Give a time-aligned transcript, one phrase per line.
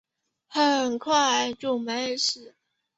[0.47, 2.55] 很快就没事了